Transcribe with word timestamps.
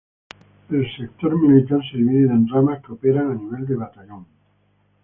El 0.71 0.87
sector 0.97 1.37
militar 1.39 1.79
se 1.91 1.97
divide 1.99 2.31
en 2.31 2.47
ramas, 2.47 2.81
que 2.81 2.93
operan 2.93 3.29
a 3.29 3.35
nivel 3.35 3.67
de 3.67 3.75
batallón. 3.75 4.25